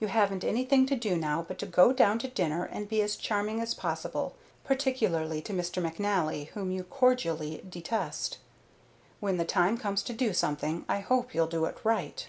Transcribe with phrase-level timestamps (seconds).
[0.00, 3.60] You haven't anything to do now but go down to dinner and be as charming
[3.60, 5.80] as possible, particularly to Mr.
[5.80, 8.38] McNally, whom you cordially detest.
[9.20, 12.26] When the time comes to do something, I hope you'll do it right."